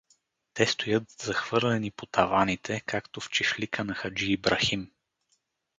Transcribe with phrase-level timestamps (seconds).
[0.53, 4.91] Те стоят захвърлени по таваните, както в чифлика на хаджи Ибрахим.